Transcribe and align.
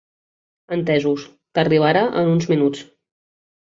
Entesos, 0.77 1.27
t'arribarà 1.59 2.05
en 2.25 2.35
uns 2.35 2.53
minuts. 2.57 2.87